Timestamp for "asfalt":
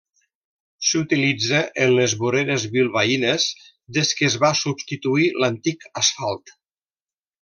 6.03-6.57